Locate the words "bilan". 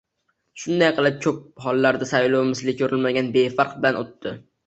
3.85-4.01